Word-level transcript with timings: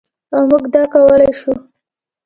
او 0.33 0.39
موږ 0.49 0.63
دا 0.73 0.83
کولی 0.93 1.31
شو. 1.39 1.53